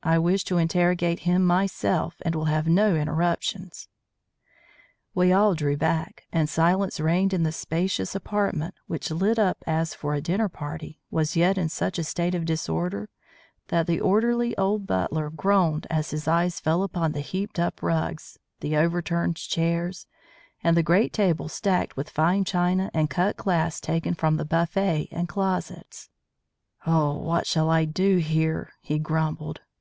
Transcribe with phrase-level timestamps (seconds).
[0.00, 3.88] I wish to interrogate him myself and will have no interruptions."
[5.12, 9.94] We all drew back, and silence reigned in the spacious apartment which, lit up as
[9.94, 13.10] for a dinner party, was yet in such a state of disorder
[13.66, 18.38] that the orderly old butler groaned as his eyes fell upon the heaped up rugs,
[18.60, 20.06] the overturned chairs,
[20.62, 25.08] and the great table stacked with fine china and cut glass taken from the buffet
[25.10, 26.08] and closets.
[26.86, 29.60] "Oh, what shall I do here?" he grumbled.